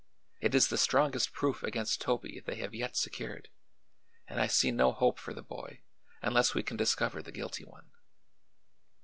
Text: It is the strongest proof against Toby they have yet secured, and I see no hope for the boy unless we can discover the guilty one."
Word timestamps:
It 0.39 0.55
is 0.55 0.69
the 0.69 0.79
strongest 0.79 1.31
proof 1.31 1.61
against 1.61 2.01
Toby 2.01 2.39
they 2.43 2.55
have 2.55 2.73
yet 2.73 2.97
secured, 2.97 3.49
and 4.27 4.41
I 4.41 4.47
see 4.47 4.71
no 4.71 4.93
hope 4.93 5.19
for 5.19 5.31
the 5.31 5.43
boy 5.43 5.83
unless 6.23 6.55
we 6.55 6.63
can 6.63 6.75
discover 6.75 7.21
the 7.21 7.31
guilty 7.31 7.65
one." 7.65 7.91